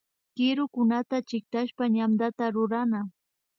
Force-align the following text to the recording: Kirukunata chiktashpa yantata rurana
Kirukunata 0.35 1.17
chiktashpa 1.27 1.83
yantata 1.97 2.45
rurana 2.53 3.01